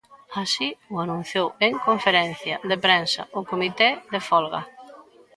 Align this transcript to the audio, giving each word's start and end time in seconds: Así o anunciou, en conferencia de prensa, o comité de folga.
Así 0.41 0.69
o 0.93 0.95
anunciou, 1.05 1.47
en 1.67 1.73
conferencia 1.87 2.55
de 2.69 2.77
prensa, 2.85 3.21
o 3.39 3.41
comité 3.51 3.87
de 4.13 4.19
folga. 4.29 4.61